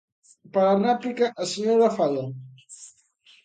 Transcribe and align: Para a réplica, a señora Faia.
Para 0.53 0.69
a 0.73 0.81
réplica, 0.87 1.25
a 1.43 1.45
señora 1.53 1.95
Faia. 1.97 2.25